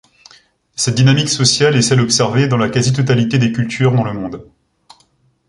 Cette 0.75 0.95
dynamique 0.95 1.29
sociale 1.29 1.75
est 1.75 1.83
celle 1.83 2.01
observée 2.01 2.47
dans 2.47 2.57
la 2.57 2.69
quasi-totalité 2.69 3.37
des 3.37 3.51
cultures 3.51 3.91
dans 3.93 4.03
le 4.03 4.13
monde. 4.13 4.43